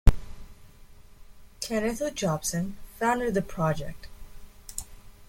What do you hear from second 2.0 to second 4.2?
O Jobson founded the Project.